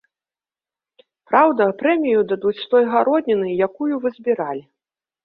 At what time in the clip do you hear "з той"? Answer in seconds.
2.61-2.83